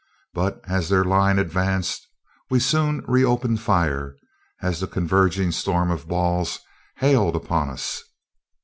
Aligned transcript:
But, 0.33 0.61
as 0.63 0.89
their 0.89 1.03
line 1.03 1.37
advanced, 1.37 2.07
we 2.49 2.59
soon 2.59 3.05
re 3.07 3.23
opened 3.23 3.59
fire, 3.61 4.15
as 4.59 4.79
the 4.79 4.87
converging 4.87 5.51
storm 5.51 5.91
of 5.91 6.07
balls 6.07 6.57
hailed 6.97 7.35
upon 7.35 7.69
us. 7.69 8.01